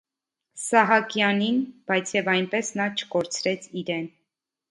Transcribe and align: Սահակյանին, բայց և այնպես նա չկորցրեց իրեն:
Սահակյանին, 0.61 1.59
բայց 1.91 2.15
և 2.17 2.31
այնպես 2.33 2.73
նա 2.79 2.89
չկորցրեց 3.01 3.71
իրեն: 3.83 4.09